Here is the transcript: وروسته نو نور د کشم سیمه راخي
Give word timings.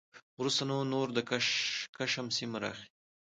وروسته 0.39 0.63
نو 0.69 0.77
نور 0.93 1.07
د 1.13 1.19
کشم 1.99 2.27
سیمه 2.37 2.57
راخي 2.63 2.87